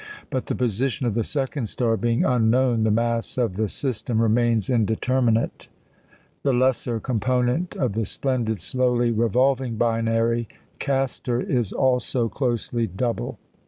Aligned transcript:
But 0.31 0.47
the 0.47 0.55
position 0.55 1.05
of 1.05 1.13
the 1.13 1.23
second 1.23 1.67
star 1.69 1.95
being 1.95 2.25
unknown, 2.25 2.81
the 2.85 2.89
mass 2.89 3.37
of 3.37 3.55
the 3.55 3.67
system 3.67 4.19
remains 4.19 4.67
indeterminate. 4.67 5.67
The 6.41 6.53
lesser 6.53 6.99
component 6.99 7.75
of 7.77 7.93
the 7.93 8.05
splendid, 8.05 8.59
slowly 8.59 9.11
revolving 9.11 9.75
binary, 9.75 10.47
Castor, 10.79 11.39
is 11.39 11.71
also 11.71 12.29
closely 12.29 12.87
double. 12.87 13.37